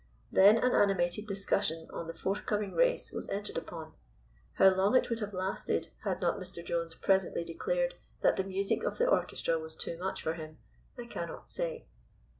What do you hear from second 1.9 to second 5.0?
on the forthcoming race was entered upon. How long